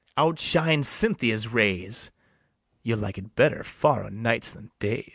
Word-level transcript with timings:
Outshines 0.17 0.87
Cynthia's 0.87 1.47
rays: 1.47 2.09
You'll 2.81 2.97
like 2.97 3.19
it 3.19 3.35
better 3.35 3.63
far 3.63 4.03
o' 4.03 4.09
nights 4.09 4.51
than 4.51 4.71
days. 4.79 5.09